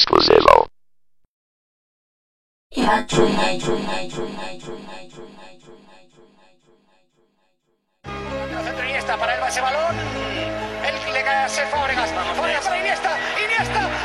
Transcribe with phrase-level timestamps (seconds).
[0.00, 0.66] exclusivo.
[8.64, 9.96] Centro Iniesta para el base balón.
[10.86, 12.14] El que le cae a Fábregas.
[12.14, 13.18] Vamos, Fábregas para Iniesta.
[13.44, 13.99] Iniesta.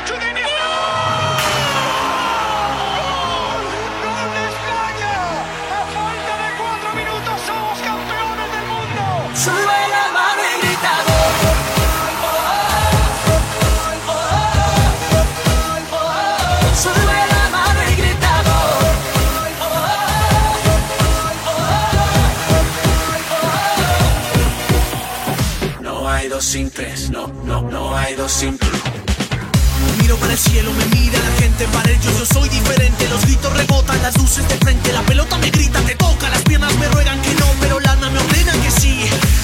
[28.26, 33.56] Miro para el cielo, me mira la gente para ellos, yo soy diferente, los gritos
[33.56, 37.22] rebotan, las luces de frente, la pelota me grita, te toca, las piernas me ruegan
[37.22, 38.98] que no, pero lana me ordena que sí,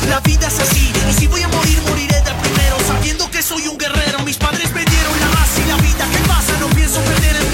[0.08, 3.68] la vida es así, y si voy a morir, moriré de primero, sabiendo que soy
[3.68, 6.52] un guerrero, mis padres me dieron la paz y la vida, ¿qué pasa?
[6.58, 7.51] No pienso perder el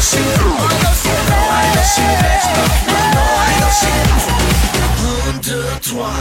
[0.00, 2.42] No hay dos sin tres, no hay dos sin tres,
[2.88, 3.20] uno,
[3.60, 4.30] dos, tres.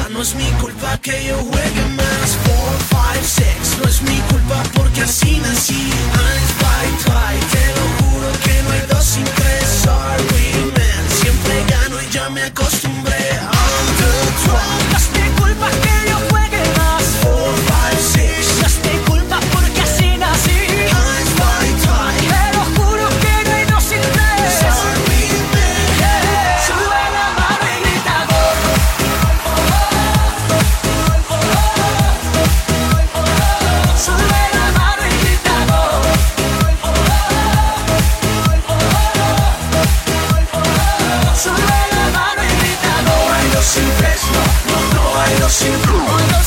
[0.09, 4.63] No es mi culpa que yo juegue más 4, 5, 6 No es mi culpa
[4.73, 9.63] porque así nací I'm fight, fight Te lo juro que no hay dos sin tres
[9.83, 13.58] Sorry man Siempre gano y ya me acostumbré a
[45.49, 46.37] No es lo mismo, no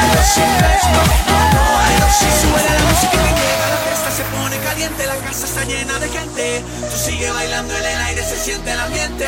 [0.00, 2.20] es lo mismo, no hay lo mismo.
[2.20, 5.98] Si suena la música y llega la fiesta, se pone caliente, la casa está llena
[5.98, 6.64] de gente.
[6.90, 9.26] Tu sigue bailando en el aire, se siente el ambiente.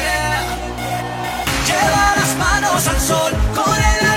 [1.66, 4.11] Lleva las manos al sol, corea.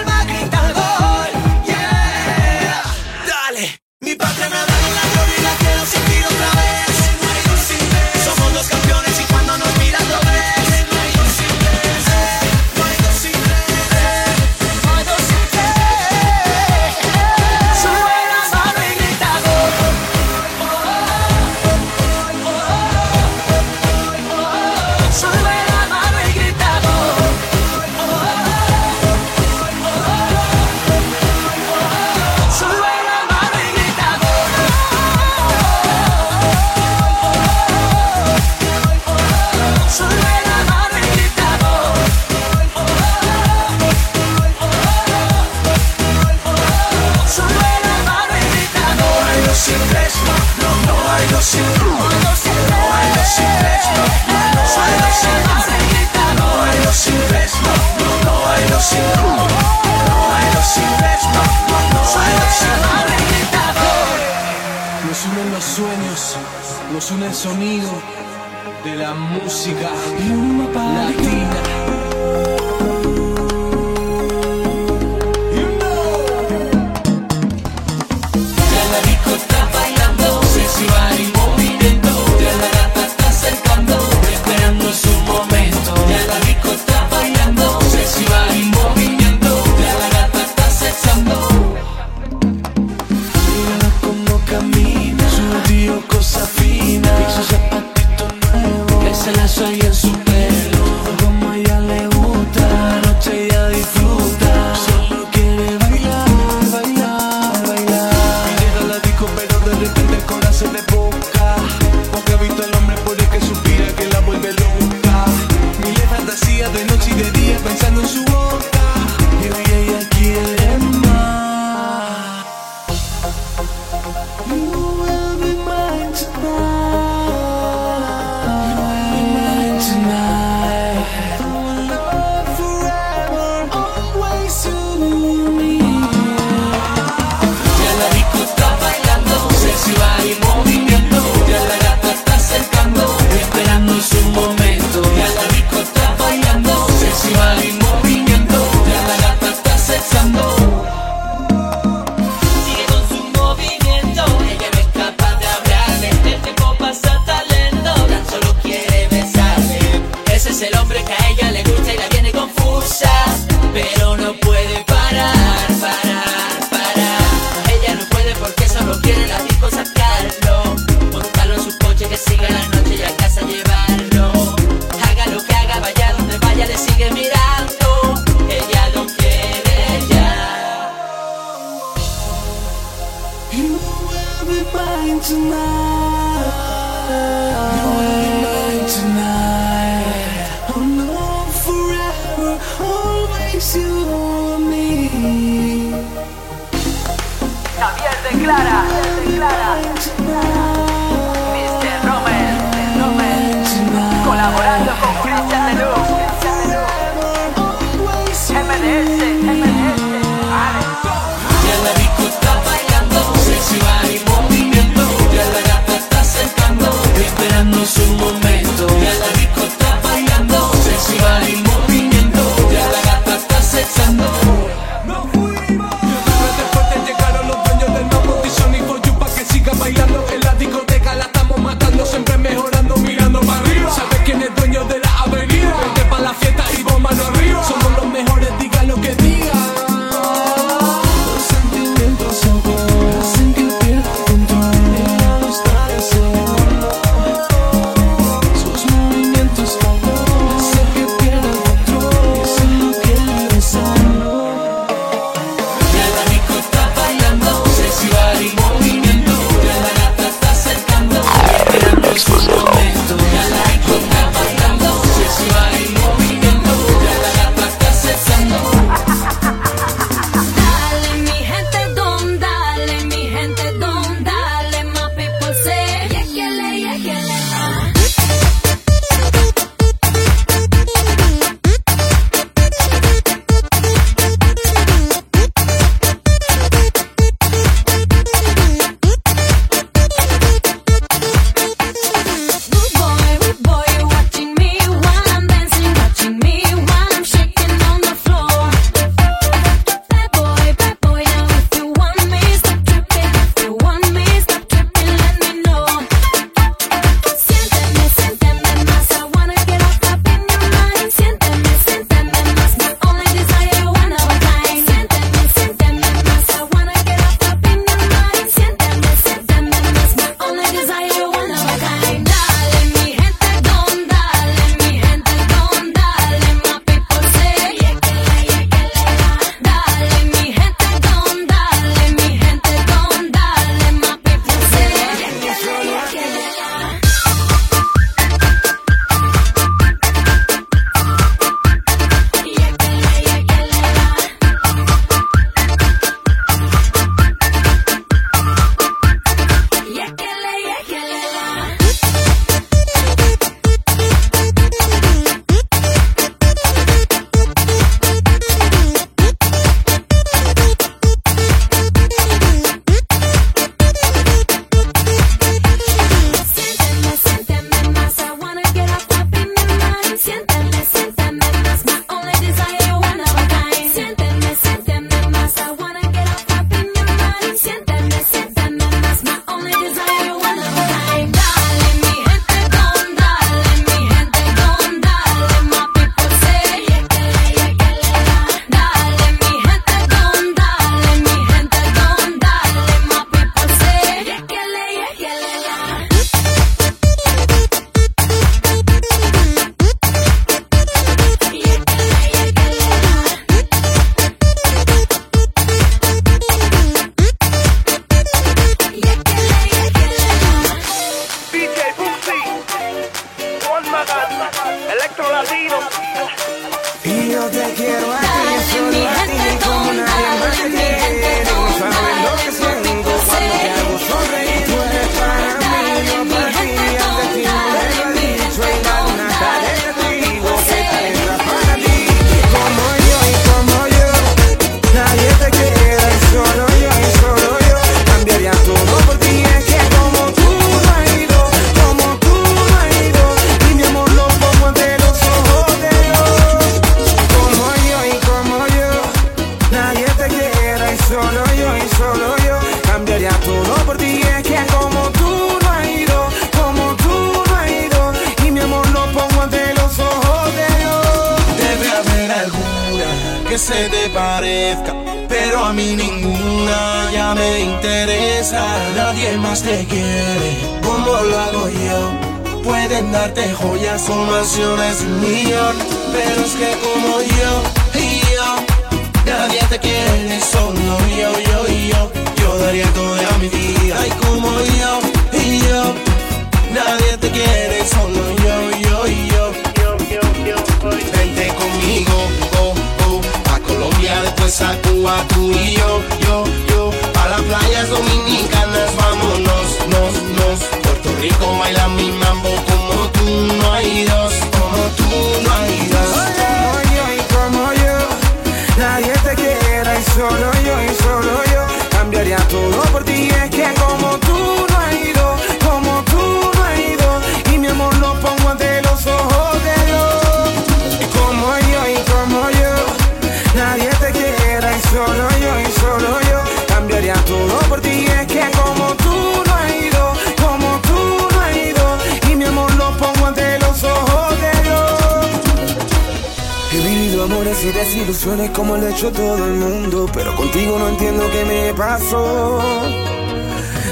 [536.76, 540.90] He vivido amores y desilusiones como lo ha hecho todo el mundo Pero contigo no
[540.90, 542.60] entiendo qué me pasó.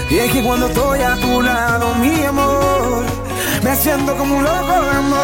[0.09, 3.05] Y es que cuando estoy a tu lado, mi amor
[3.63, 5.23] Me siento como un loco de amor.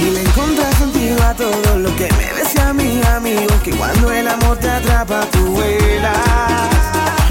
[0.00, 4.26] Y le encontré sentido a todo lo que me decía mi amigo Que cuando el
[4.26, 6.18] amor te atrapa, tú vuelas.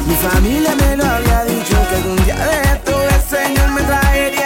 [0.08, 4.45] Mi familia me lo había dicho Que algún día de esto el Señor me traería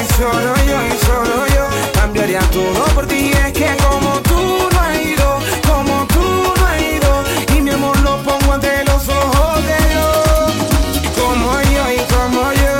[0.00, 1.90] y solo yo y solo yo.
[1.92, 6.98] Cambiaría todo por ti Es que como tú no hay dos Como tú no hay
[6.98, 10.52] dos Y mi amor lo pongo ante los ojos de Dios.
[11.18, 12.74] Como yo y como yo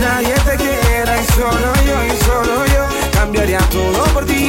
[0.00, 2.84] Nadie te quiera y solo yo y solo yo.
[3.12, 4.41] Cambiaría todo por ti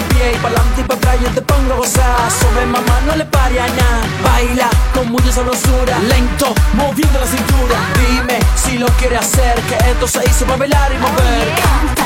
[0.00, 2.30] los pies Pa' adelante y pa' atrás yo te pongo a gozar.
[2.30, 7.76] Sobre mamá no le pare a nada Baila con mucha sabrosura Lento, moviendo la cintura.
[7.98, 11.99] Dime si lo quiere hacer Que esto se hizo para bailar y mover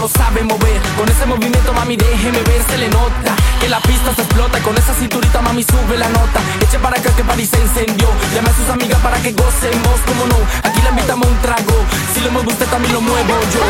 [0.00, 0.80] lo sabe mover.
[0.96, 4.58] Con ese movimiento mami déjeme ver se le nota Que la pista se explota.
[4.60, 6.40] Con esa cinturita mami sube la nota.
[6.60, 8.08] Eche para acá que París se encendió.
[8.34, 11.76] Llame a sus amigas para que gocemos Como no, aquí le invitamos un trago.
[12.14, 13.60] Si lo mueve usted también lo muevo yo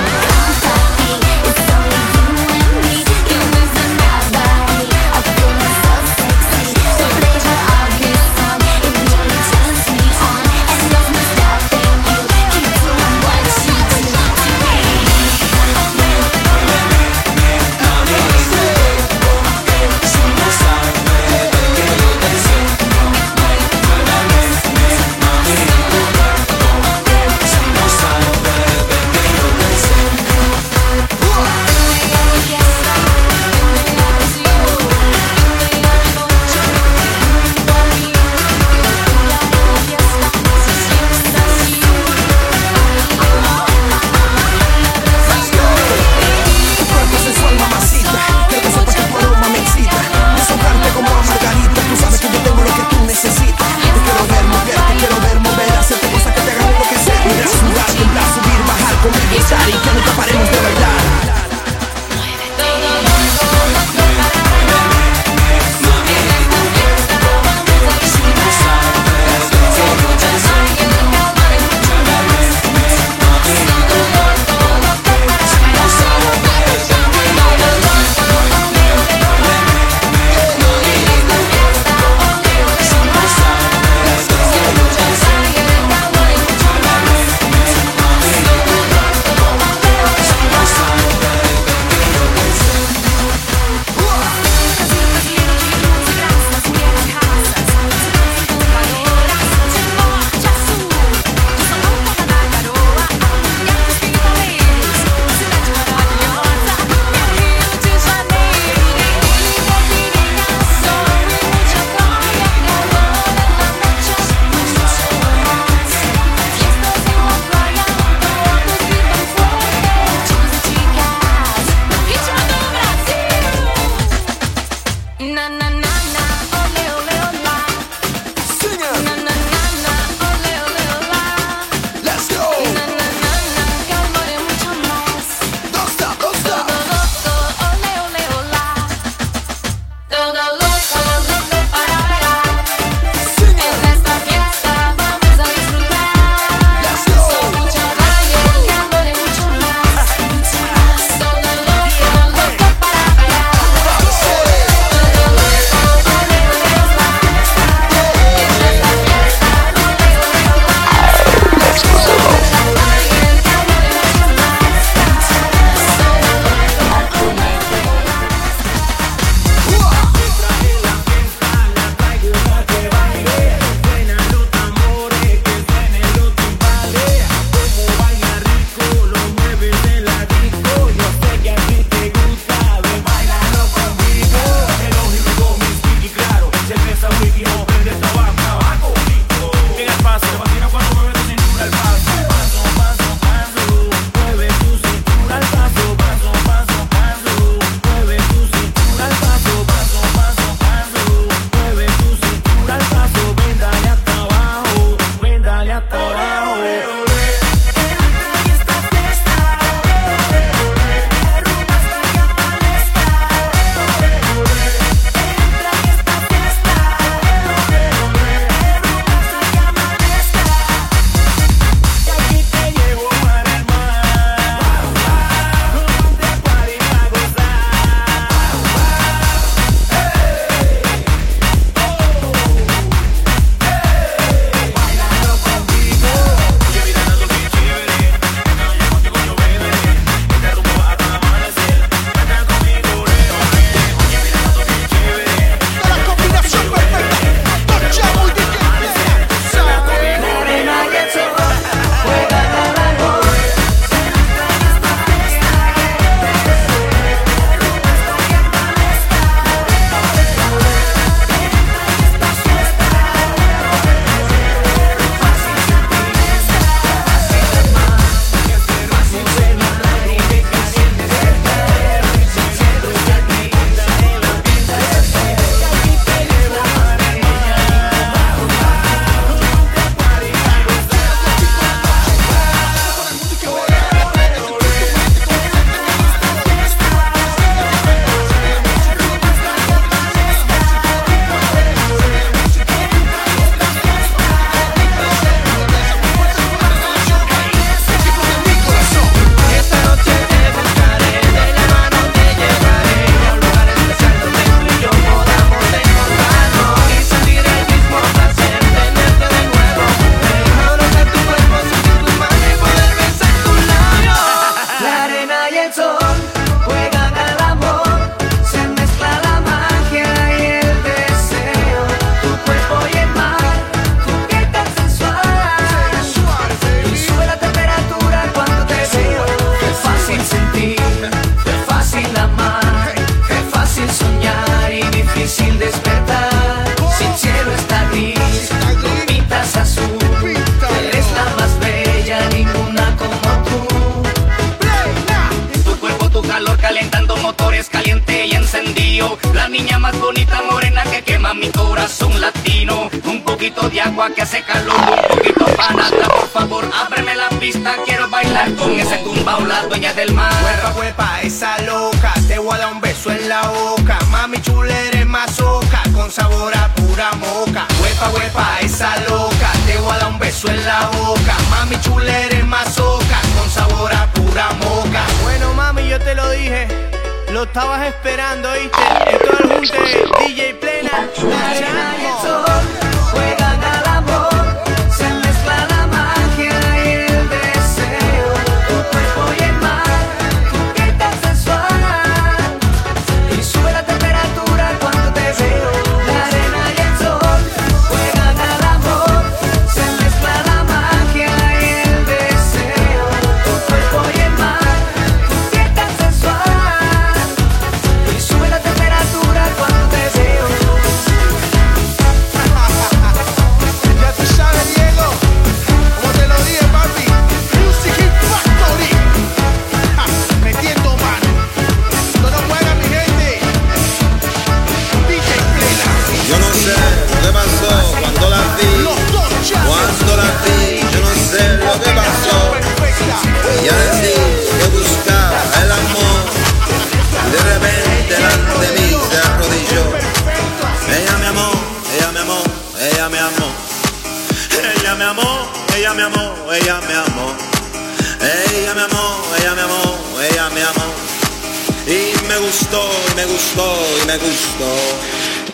[452.50, 454.67] Me gustó, me gustó y me gustó.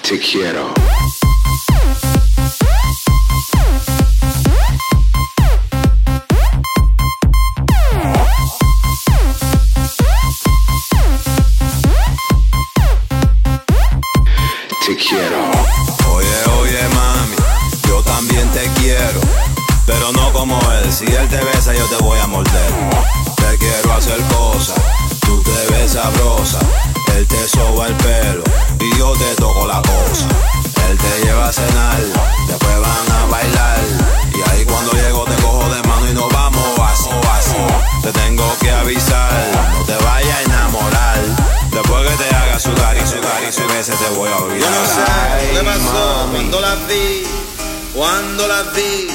[0.00, 0.72] Te quiero.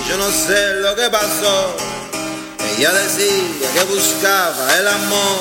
[0.08, 1.75] yo no sé lo que pasó.
[2.77, 5.39] Ella decía que buscaba el amor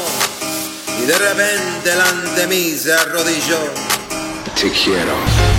[1.02, 3.58] y de repente delante de mí se arrodilló.
[4.58, 5.49] Te quiero.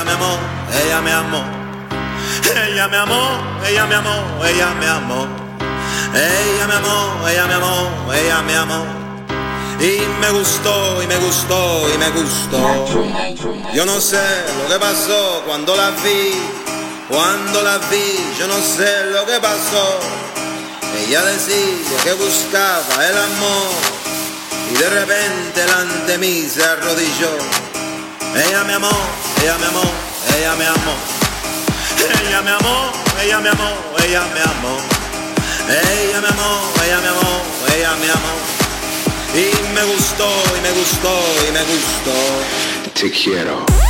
[0.00, 0.38] Ella me amó,
[0.82, 1.44] ella me amó.
[2.66, 3.22] Ella me amó,
[3.68, 5.28] ella me amó, ella me amó.
[6.14, 8.86] Ella me amó, ella me amó, ella me amó.
[9.78, 12.86] Y me gustó, y me gustó, y me gustó.
[13.74, 14.22] Yo no sé
[14.62, 16.32] lo que pasó cuando la vi,
[17.10, 20.00] cuando la vi, yo no sé lo que pasó.
[20.96, 23.68] Ella decía que buscaba el amor
[24.72, 27.69] y de repente delante de mí se arrodilló.
[28.34, 28.90] Ella me amó,
[29.42, 29.82] ella me amó,
[30.38, 30.94] ella me amó.
[31.98, 33.70] Ella me amó, ella me amó,
[34.04, 34.78] ella me amó.
[35.68, 37.42] Ella me amó, ella me amó,
[37.74, 38.34] ella me amó.
[39.34, 42.90] Y me gustó, y me gustó, y me gustó.
[42.94, 43.89] Te quiero.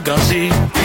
[0.00, 0.79] Magazine.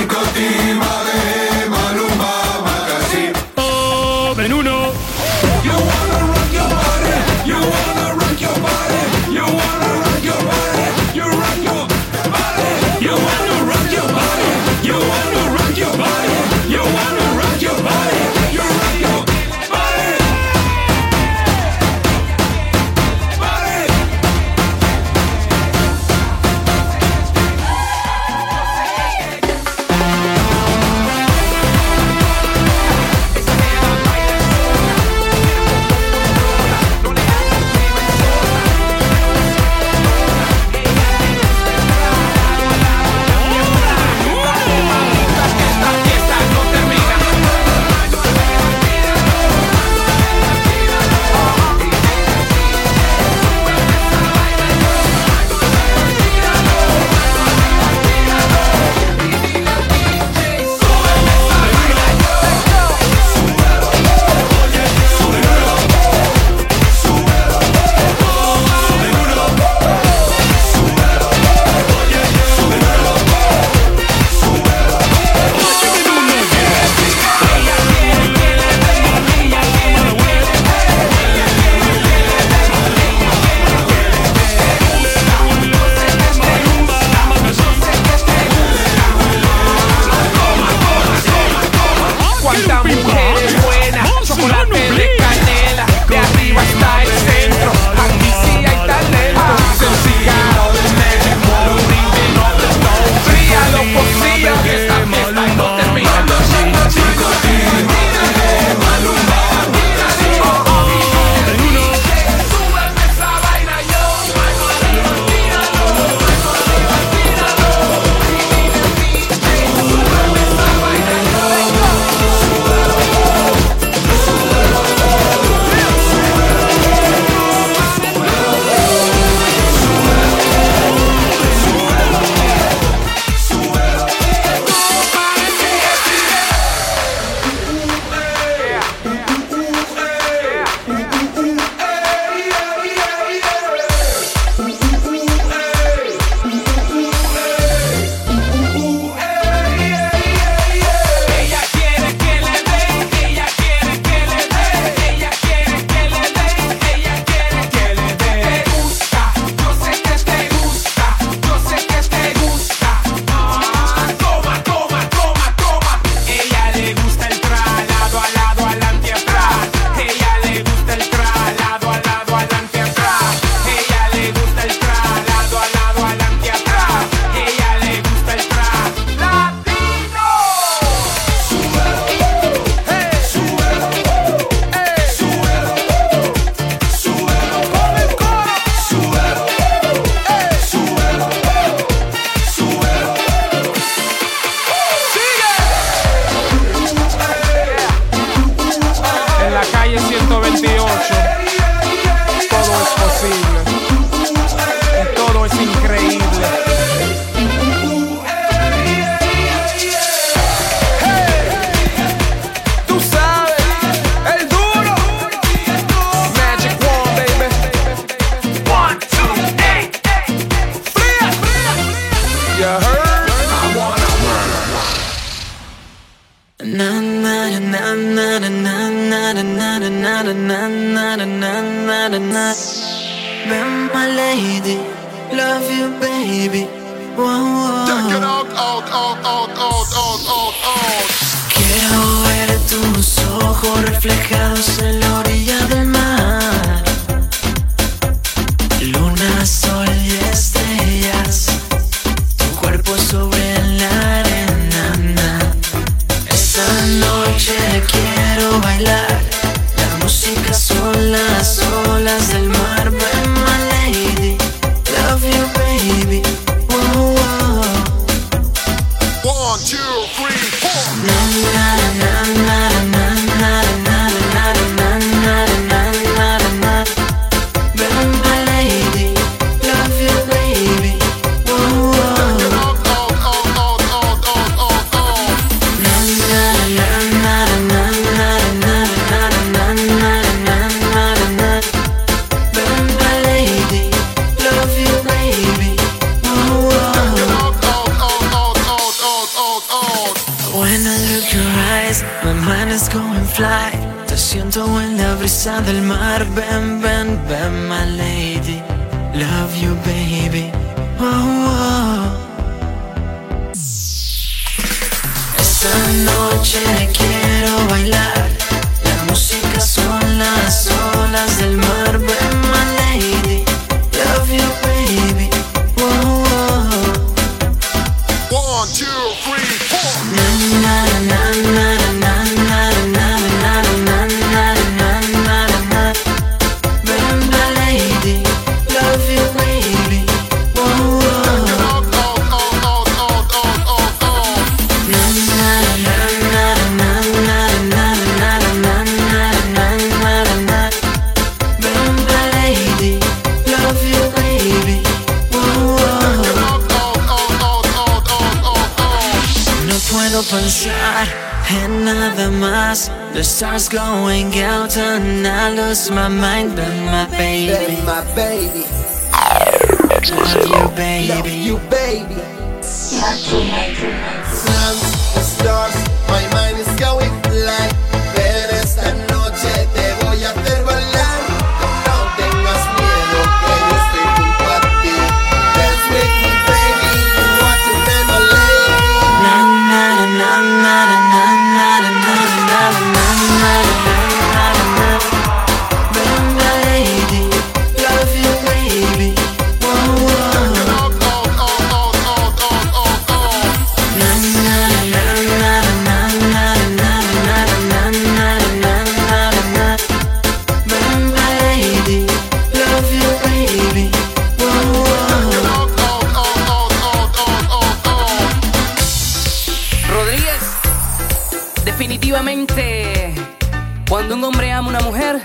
[424.86, 425.20] Mujer,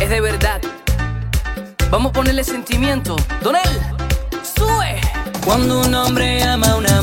[0.00, 0.60] es de verdad.
[1.90, 3.16] Vamos a ponerle sentimiento.
[3.42, 3.68] Donel,
[4.56, 5.00] sube.
[5.44, 7.01] Cuando un hombre ama a una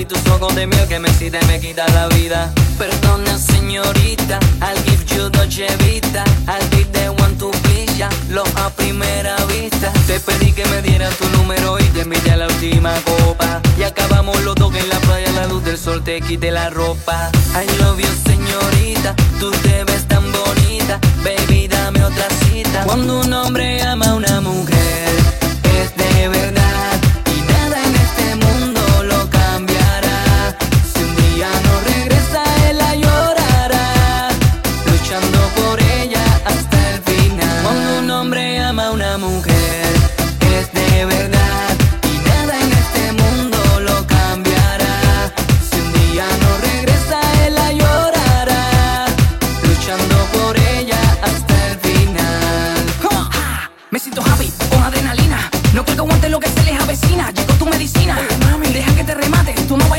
[0.00, 2.50] y tus ojos de miel que me excita me quita la vida.
[2.78, 6.24] Perdona, señorita, I'll give you Dolce Vita.
[6.48, 9.92] I'll be the one to please ya, lo a primera vista.
[10.06, 13.60] Te pedí que me dieras tu número y te invité a la última copa.
[13.78, 17.30] Y acabamos los dos en la playa, la luz del sol te quite la ropa.
[17.54, 20.98] I love you, señorita, tú te ves tan bonita.
[21.22, 22.84] Baby, dame otra cita.
[22.84, 24.29] Cuando un hombre ama a una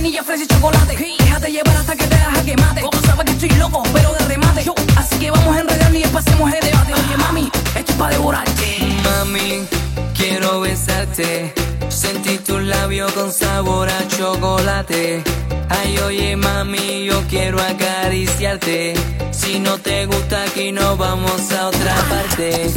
[0.01, 0.97] vainilla, fresa y chocolate.
[1.19, 2.81] Déjate llevar hasta que te deja que mate.
[2.81, 4.65] Tú sabes que estoy loco, pero de remate.
[4.95, 6.93] Así que vamos a enredar y pasemos el debate.
[6.93, 8.79] Oye, mami, esto es para devorarte.
[9.03, 9.67] Mami,
[10.15, 11.53] quiero besarte.
[11.89, 15.23] Sentí tu labio con sabor a chocolate.
[15.69, 18.95] Ay, oye, mami, yo quiero acariciarte.
[19.31, 22.71] Si no te gusta aquí, no vamos a otra parte.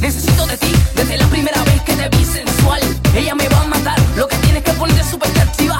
[0.00, 2.80] Necesito de ti desde la primera vez que te vi sensual.
[3.14, 3.98] Ella me va a matar.
[4.16, 5.78] Lo que tienes que ponerte súper creativa.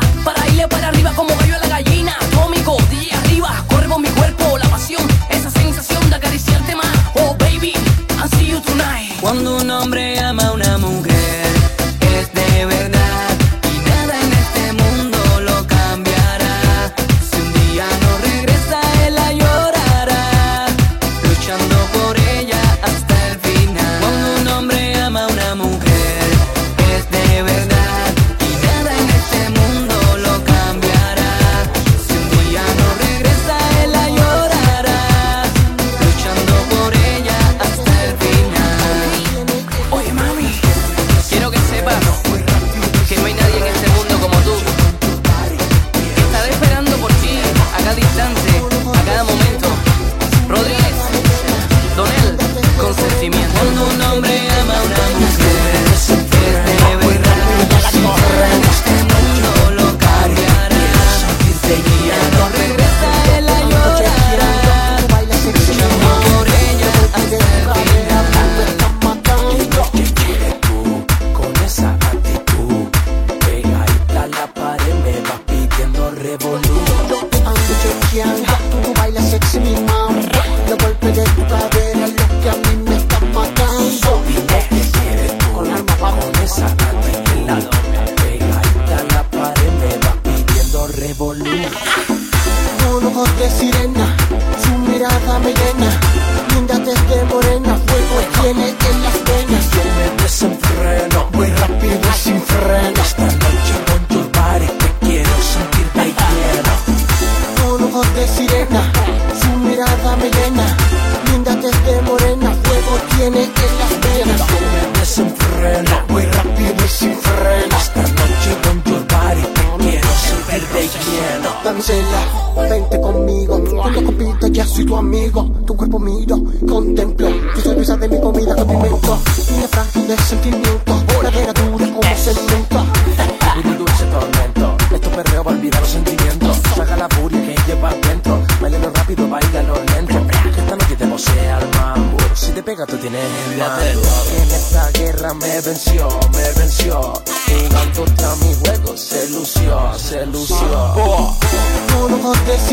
[0.59, 2.17] Irle para arriba como gallo a la gallina.
[2.21, 3.65] Atómico, DJ arriba.
[3.69, 5.07] Corre por mi cuerpo, la pasión.
[5.31, 6.93] Esa sensación de acariciarte más.
[7.15, 7.75] Oh, baby,
[8.19, 9.13] I'll see you tonight.
[9.21, 10.08] Cuando un hombre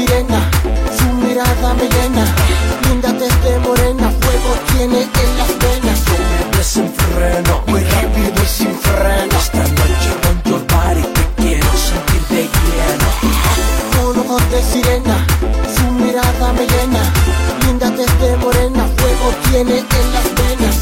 [0.06, 0.52] sirena,
[0.98, 2.26] su mirada me llena,
[2.88, 6.00] linda desde morena, fuego tiene en las venas.
[6.52, 9.38] Tú sin freno, muy rápido y sin freno.
[9.38, 13.08] Esta noche con your body te quiero sentir de lleno.
[13.96, 15.26] Con ojos de sirena,
[15.76, 17.04] su mirada me llena,
[17.66, 20.76] linda desde morena, fuego tiene en las venas.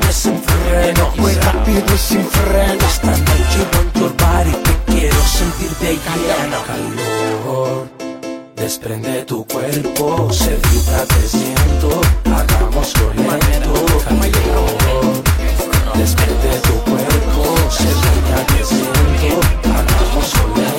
[0.00, 2.84] Tú sin freno, muy rápido y sin freno.
[2.86, 6.58] Esta noche con your body te quiero sentir de lleno.
[6.66, 8.07] Calor.
[8.60, 13.74] Desprende tu cuerpo, cerquita te siento, hagámoslo lento.
[15.94, 20.78] Desprende tu cuerpo, cerquita te siento, hagámoslo lento.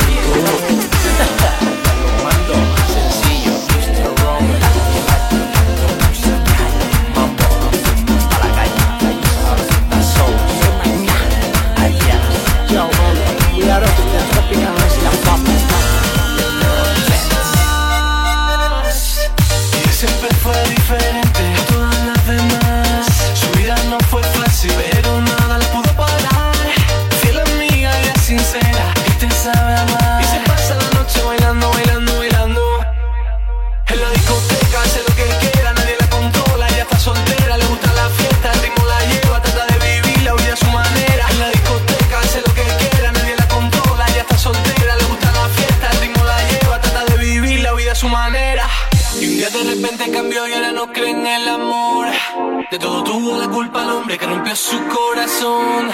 [54.56, 55.92] su corazón.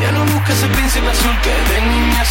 [0.00, 2.24] Ya no busca ese príncipe azul que de niña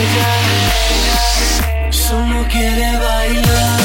[0.00, 3.84] ella, solo quiere quiere bailar.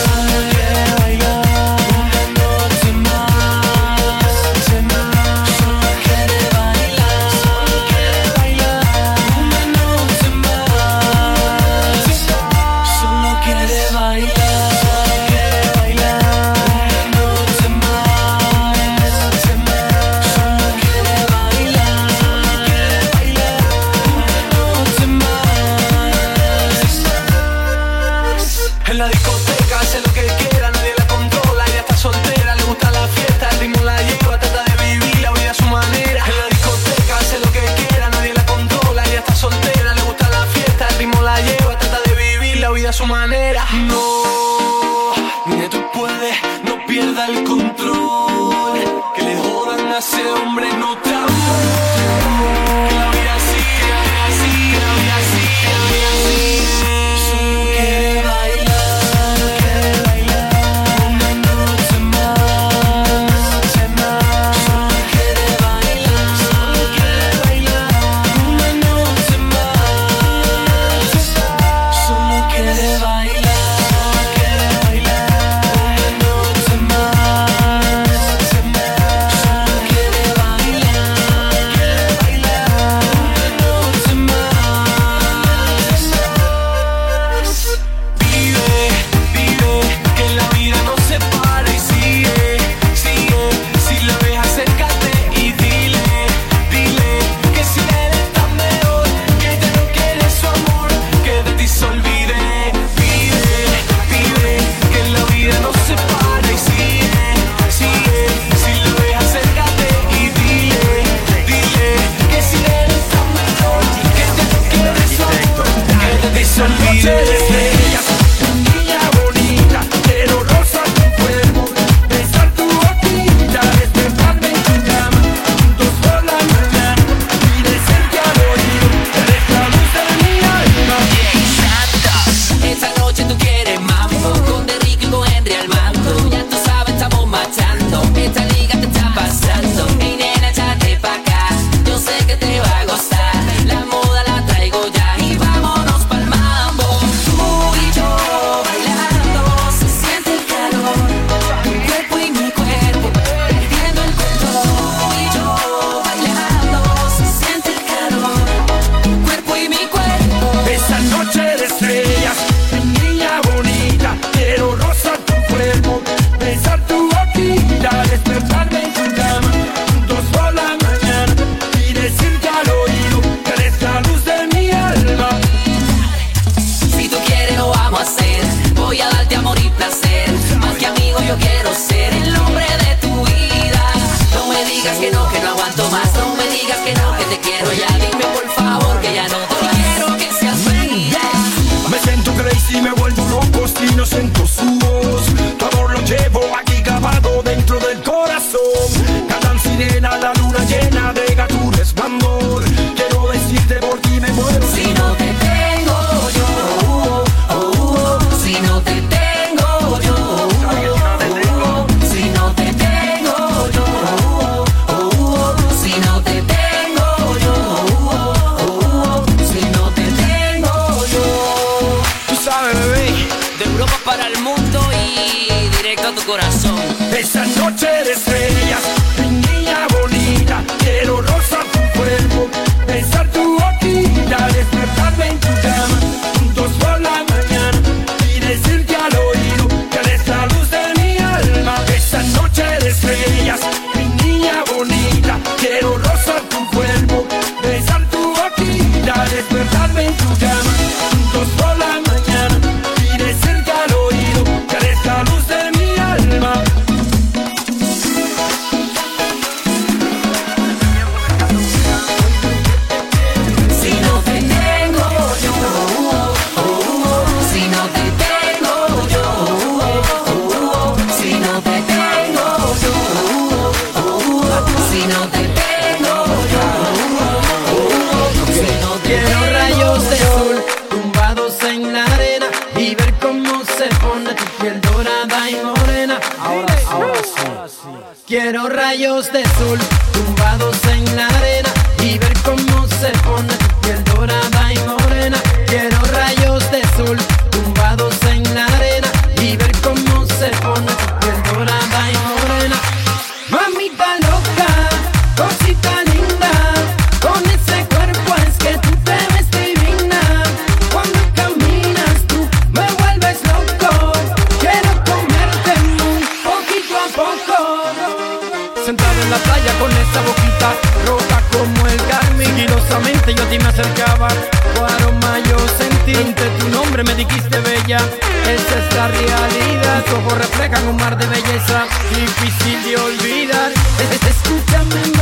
[327.34, 328.00] viste bella.
[328.46, 333.72] Esa es la realidad, tus ojos reflejan un mar de belleza, difícil de olvidar.
[334.30, 335.19] Escúchame.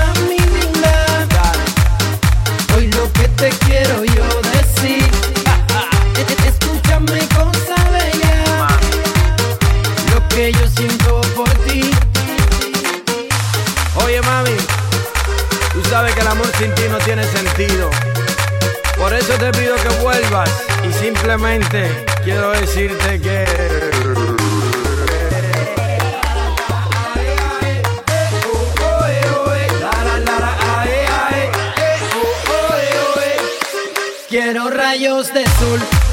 [21.27, 23.45] simplemente quiero decirte que...
[34.29, 36.06] Quiero rayos de sol.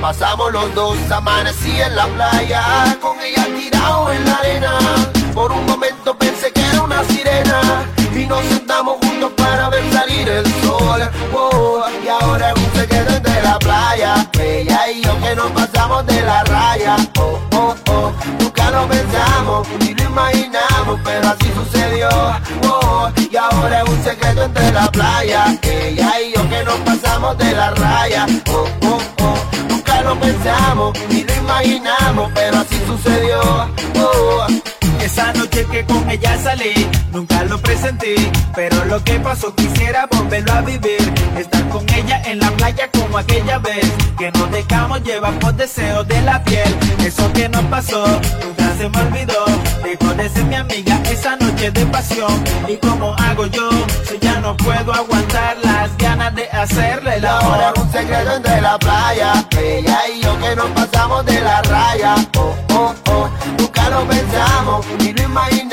[0.00, 0.96] Pasamos los dos.
[1.10, 2.62] Amanecí en la playa
[38.96, 41.12] lo que pasó quisiera volverlo a vivir.
[41.36, 43.86] Estar con ella en la playa como aquella vez,
[44.16, 46.74] que nos dejamos llevar por deseos de la piel.
[47.04, 48.06] Eso que nos pasó,
[48.42, 49.44] nunca se me olvidó.
[49.84, 52.32] Dejó de ser mi amiga esa noche de pasión.
[52.68, 53.68] ¿Y como hago yo?
[54.08, 57.58] Si ya no puedo aguantar las ganas de hacerle amor.
[57.74, 59.46] es un secreto entre la playa.
[59.58, 62.14] Ella y yo que nos pasamos de la raya.
[62.38, 63.28] Oh, oh, oh.
[63.58, 65.65] Nunca lo pensamos ni lo imaginamos,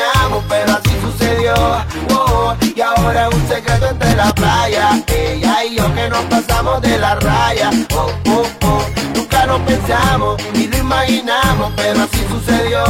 [2.75, 5.03] y ahora es un secreto entre la playa.
[5.07, 7.69] Ella y yo que nos pasamos de la raya.
[7.95, 8.85] Oh, oh, oh.
[9.15, 12.83] Nunca lo pensamos ni lo imaginamos, pero así sucedió.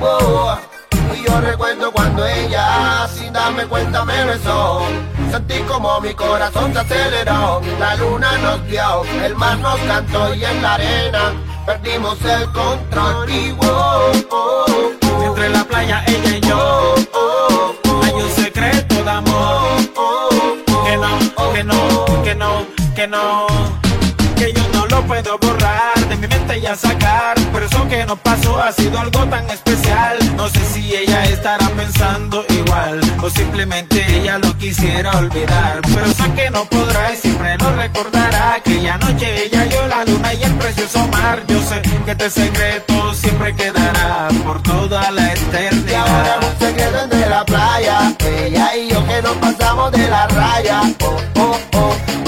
[0.00, 0.56] Oh,
[1.14, 4.82] y yo recuerdo cuando ella, sin darme cuenta, me besó.
[5.30, 7.60] Sentí como mi corazón se aceleró.
[7.78, 11.32] La luna nos dio, el mar nos cantó y en la arena
[11.66, 13.30] perdimos el control.
[13.30, 13.68] Y wow,
[14.30, 14.66] oh,
[15.02, 16.94] oh, Entre la playa ella y yo
[21.58, 23.87] que no, que no, que no,
[24.98, 27.36] lo puedo borrar de mi mente ya sacar.
[27.52, 30.16] Pero eso que nos pasó ha sido algo tan especial.
[30.36, 35.80] No sé si ella estará pensando igual o simplemente ella lo quisiera olvidar.
[35.82, 38.54] Pero sé que no podrá y siempre lo recordará.
[38.54, 41.42] Aquella noche ella yo la luna y el precioso mar.
[41.46, 46.38] Yo sé que este secreto siempre quedará por toda la Y ahora eternidad.
[46.42, 48.16] un secreto entre la playa.
[48.18, 50.82] Ella y yo que nos pasamos de la raya.
[51.04, 52.27] Oh, oh, oh.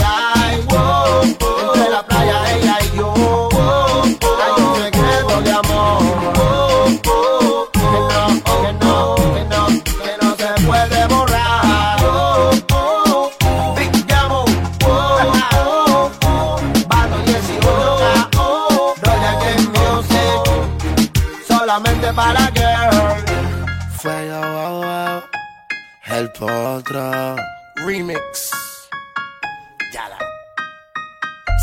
[26.71, 27.35] Potro.
[27.85, 28.49] Remix.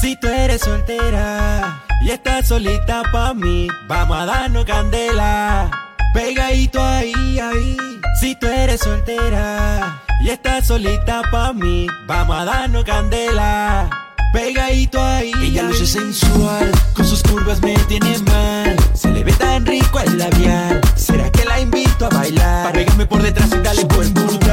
[0.02, 5.70] Si tú eres soltera y estás solita pa' mí, vamos a darnos candela.
[6.12, 7.76] Pegadito ahí, ahí.
[8.20, 13.88] Si tú eres soltera y estás solita pa' mí, vamos a darnos candela.
[14.34, 15.32] Pegadito ahí.
[15.42, 18.76] Ella luce sensual, con sus curvas me tiene mal.
[18.92, 20.82] Se le ve tan rico el labial.
[20.96, 22.64] ¿Será que la invito a bailar?
[22.64, 24.47] Para pegarme por detrás y darle buen brutal.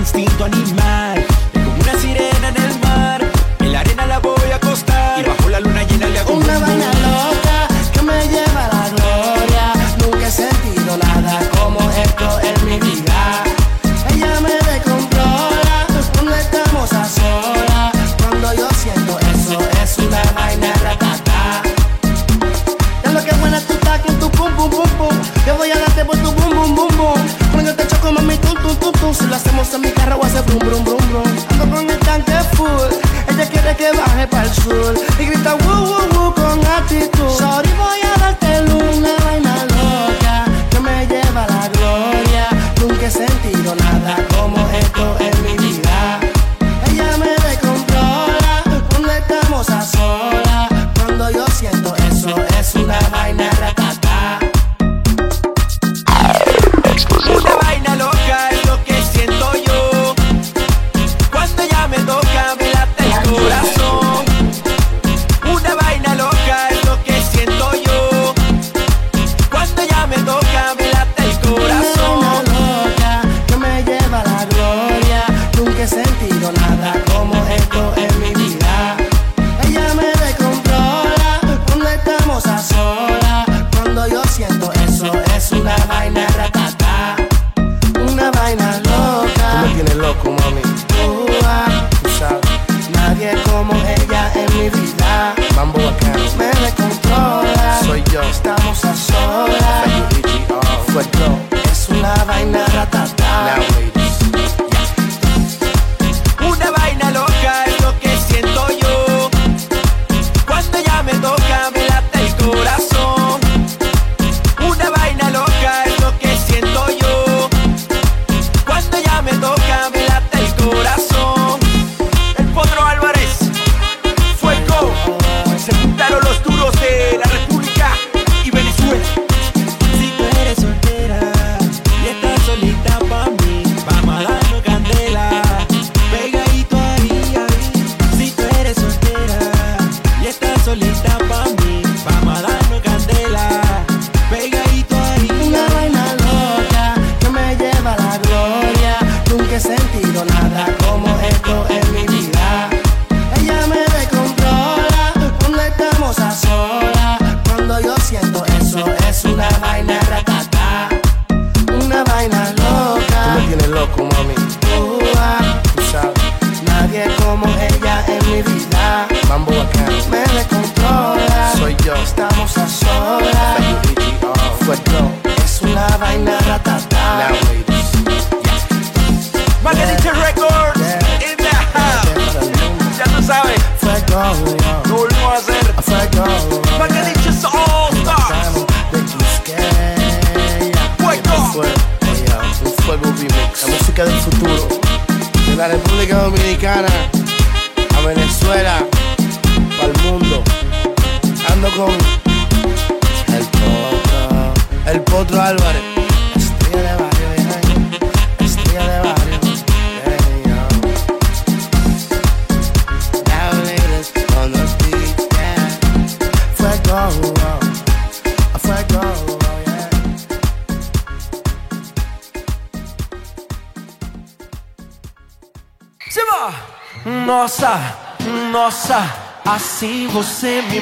[0.00, 1.29] Me saca el instinto animal.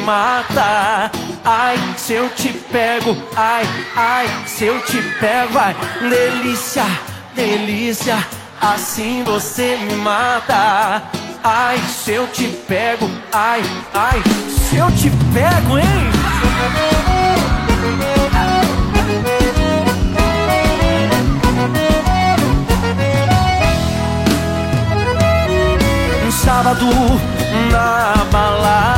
[0.09, 1.11] Mata.
[1.44, 6.86] Ai, se eu te pego, ai, ai, se eu te pego, ai, delícia,
[7.34, 8.16] delícia,
[8.59, 11.02] assim você me mata.
[11.44, 15.86] Ai, se eu te pego, ai, ai, se eu te pego, hein?
[26.26, 26.86] Um sábado
[27.70, 28.97] na balada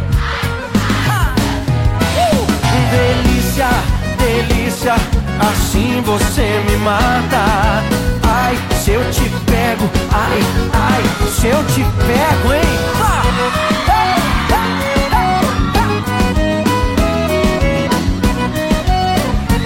[2.91, 3.69] Delícia,
[4.17, 4.95] delícia,
[5.39, 7.83] assim você me mata.
[8.27, 10.39] Ai, se eu te pego, ai,
[10.73, 12.61] ai, se eu te pego, hein?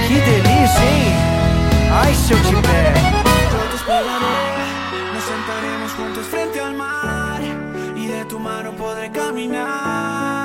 [0.07, 1.13] Que delícia, hein?
[2.03, 3.15] Ai, se eu te pego.
[5.13, 7.41] Nos sentaremos juntos frente al mar
[7.95, 10.44] y de tu mano podré caminar.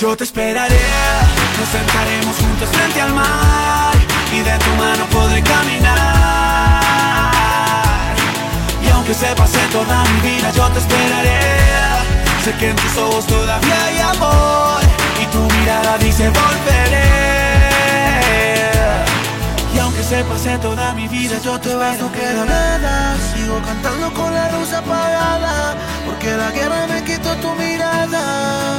[0.00, 0.78] Yo te esperaré,
[1.58, 3.92] nos sentaremos juntos frente al mar
[4.32, 6.84] y de tu mano podré caminar.
[8.80, 11.40] Y aunque se pase toda mi vida, yo te esperaré.
[12.44, 14.82] Sé que en tus ojos todavía hay amor
[15.20, 17.08] y tu mirada dice volveré.
[19.74, 24.14] Y aunque se pase toda mi vida, yo te voy No queda nada, sigo cantando
[24.14, 25.74] con la luz apagada,
[26.06, 28.78] porque la guerra me quitó tu mirada.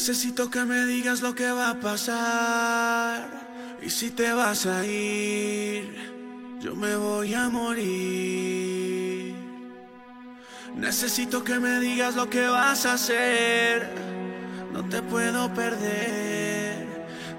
[0.00, 3.28] Necesito que me digas lo que va a pasar.
[3.82, 5.94] Y si te vas a ir,
[6.58, 9.34] yo me voy a morir.
[10.74, 13.90] Necesito que me digas lo que vas a hacer.
[14.72, 16.86] No te puedo perder.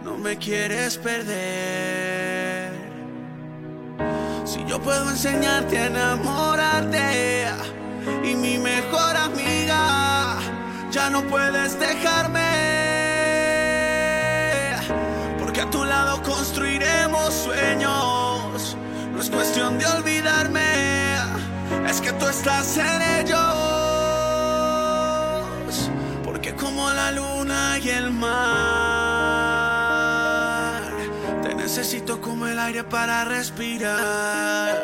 [0.03, 2.74] No me quieres perder.
[4.45, 7.47] Si yo puedo enseñarte a enamorarte
[8.24, 10.38] y mi mejor amiga,
[10.91, 12.50] ya no puedes dejarme.
[15.91, 18.77] Lado construiremos sueños.
[19.13, 20.69] No es cuestión de olvidarme,
[21.85, 23.39] es que tú estás en ellos.
[26.23, 28.31] Porque como la luna y el mar,
[31.43, 34.75] te necesito como el aire para respirar.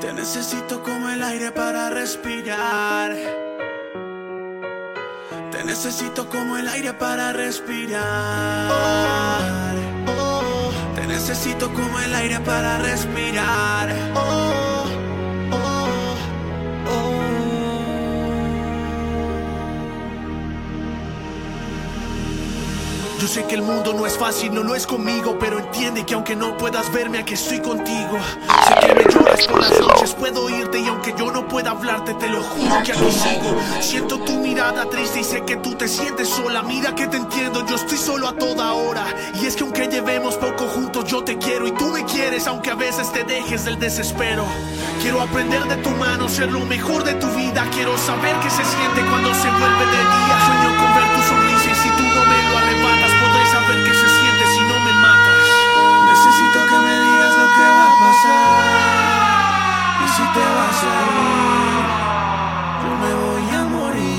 [0.00, 3.53] Te necesito como el aire para respirar.
[5.64, 8.04] Te necesito como el aire para respirar.
[10.94, 13.88] Te necesito como el aire para respirar.
[23.24, 26.12] Yo sé que el mundo no es fácil, no lo es conmigo, pero entiende que
[26.12, 28.18] aunque no puedas verme, aquí estoy contigo.
[28.68, 32.12] Sé que me lloras por las noches, puedo oírte y aunque yo no pueda hablarte,
[32.12, 33.56] te lo juro que aquí sigo.
[33.80, 36.62] Siento tu mirada triste y sé que tú te sientes sola.
[36.64, 39.06] Mira que te entiendo, yo estoy solo a toda hora.
[39.40, 42.72] Y es que aunque llevemos poco juntos, yo te quiero y tú me quieres, aunque
[42.72, 44.44] a veces te dejes del desespero.
[45.00, 47.66] Quiero aprender de tu mano, ser lo mejor de tu vida.
[47.72, 50.38] Quiero saber qué se siente cuando se vuelve de día.
[50.44, 51.53] Sueño con ver tu sonrisa
[60.74, 60.86] si te vas a
[61.20, 61.84] ir,
[62.82, 64.14] yo me voy a morir.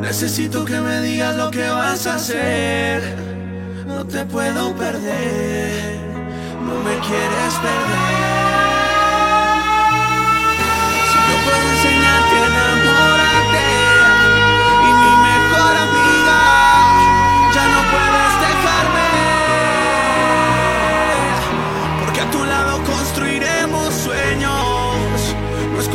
[0.00, 3.02] Necesito que me digas lo que vas a hacer.
[3.86, 5.98] No te puedo perder.
[6.66, 8.38] No me quieres perder.
[11.10, 12.67] Si yo puedo enseñarte a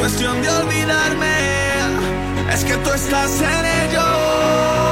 [0.03, 1.33] cuestión de olvidarme,
[2.51, 4.82] es que tú estás en ellos.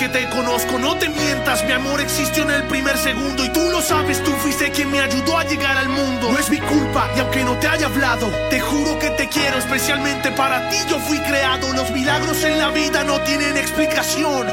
[0.00, 1.62] Que te conozco, no te mientas.
[1.66, 4.98] Mi amor existió en el primer segundo y tú lo sabes, tú fuiste quien me
[4.98, 6.32] ayudó a llegar al mundo.
[6.32, 9.58] No es mi culpa y aunque no te haya hablado, te juro que te quiero
[9.58, 10.78] especialmente para ti.
[10.88, 14.48] Yo fui creado, los milagros en la vida no tienen explicación.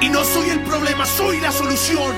[0.00, 2.12] Y no soy el problema, soy la solución.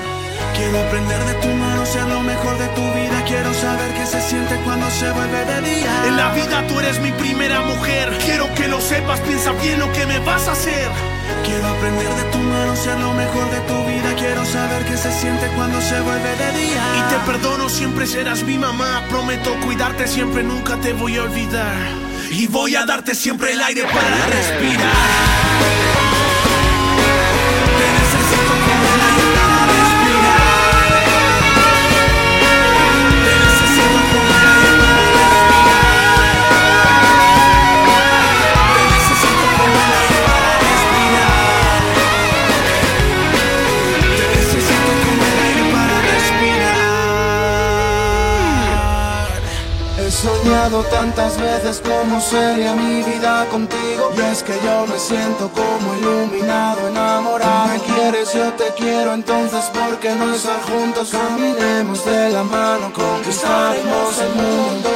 [0.55, 3.23] Quiero aprender de tu mano, ser lo mejor de tu vida.
[3.25, 6.05] Quiero saber qué se siente cuando se vuelve de día.
[6.05, 8.15] En la vida tú eres mi primera mujer.
[8.23, 11.14] Quiero que lo sepas, piensa bien lo que me vas a hacer.
[11.45, 14.15] Quiero aprender de tu mano, ser lo mejor de tu vida.
[14.15, 16.83] Quiero saber qué se siente cuando se vuelve de día.
[16.97, 19.03] Y te perdono, siempre serás mi mamá.
[19.09, 21.75] Prometo cuidarte siempre, nunca te voy a olvidar.
[22.31, 25.94] Y voy a darte siempre el aire para respirar.
[50.69, 56.87] Tantas veces como sería mi vida contigo Y es que yo me siento como iluminado,
[56.87, 61.09] enamorado Me quieres, yo te quiero, entonces ¿por qué no estar juntos?
[61.11, 64.89] Caminemos de la mano, conquistaremos el mundo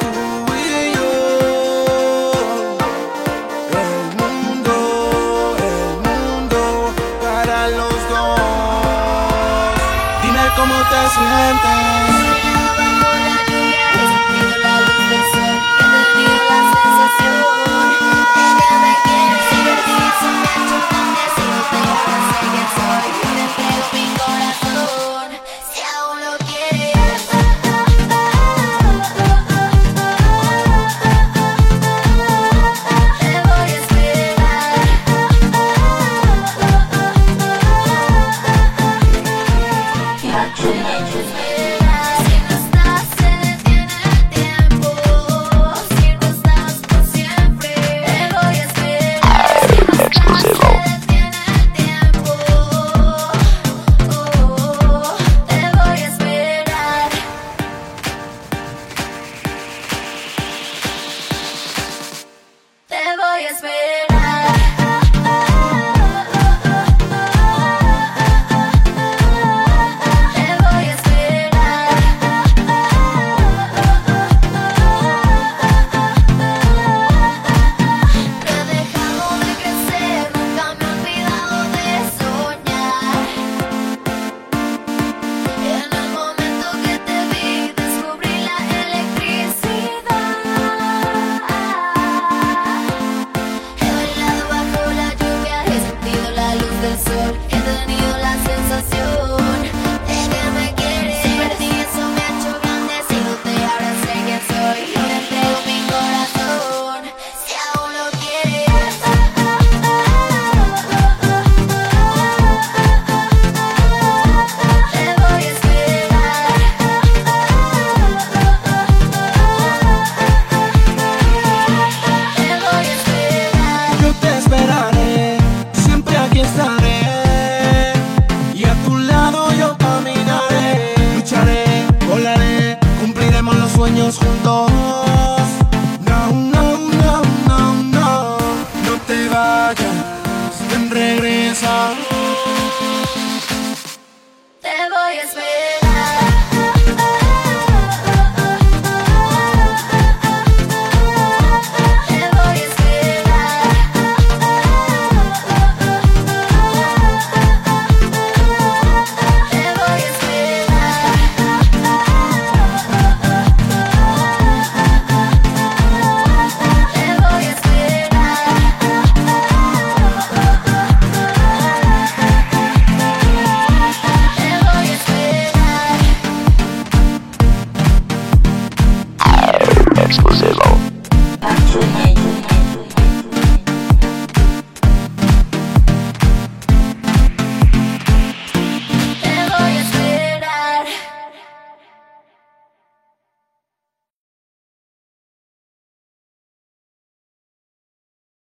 [0.00, 2.32] Tú y yo.
[7.76, 8.40] Los dos
[10.22, 11.85] Dime cómo te sientes